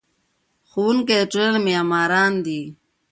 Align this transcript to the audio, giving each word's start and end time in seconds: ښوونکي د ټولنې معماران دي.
ښوونکي 0.69 1.15
د 1.19 1.21
ټولنې 1.31 1.59
معماران 1.67 2.33
دي. 2.45 2.61